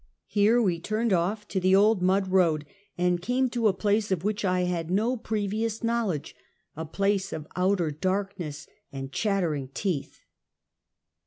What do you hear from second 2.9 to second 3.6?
and came